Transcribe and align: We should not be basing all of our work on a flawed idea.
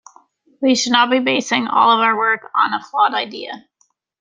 We 0.63 0.73
should 0.73 0.93
not 0.93 1.11
be 1.11 1.19
basing 1.19 1.67
all 1.67 1.91
of 1.91 1.99
our 1.99 2.17
work 2.17 2.49
on 2.55 2.73
a 2.73 2.81
flawed 2.83 3.13
idea. 3.13 3.67